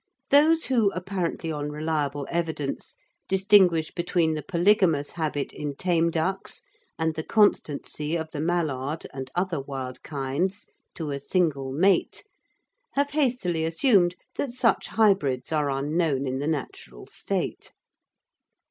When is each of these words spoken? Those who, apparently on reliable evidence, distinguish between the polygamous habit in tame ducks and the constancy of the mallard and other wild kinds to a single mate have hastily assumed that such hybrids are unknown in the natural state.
Those 0.31 0.65
who, 0.65 0.89
apparently 0.93 1.51
on 1.51 1.69
reliable 1.69 2.25
evidence, 2.31 2.97
distinguish 3.29 3.91
between 3.91 4.33
the 4.33 4.41
polygamous 4.41 5.11
habit 5.11 5.53
in 5.53 5.75
tame 5.75 6.09
ducks 6.09 6.63
and 6.97 7.13
the 7.13 7.21
constancy 7.21 8.15
of 8.15 8.31
the 8.31 8.39
mallard 8.39 9.05
and 9.13 9.29
other 9.35 9.61
wild 9.61 10.01
kinds 10.01 10.65
to 10.95 11.11
a 11.11 11.19
single 11.19 11.71
mate 11.71 12.23
have 12.93 13.11
hastily 13.11 13.63
assumed 13.63 14.15
that 14.37 14.51
such 14.53 14.87
hybrids 14.87 15.51
are 15.51 15.69
unknown 15.69 16.25
in 16.25 16.39
the 16.39 16.47
natural 16.47 17.05
state. 17.05 17.71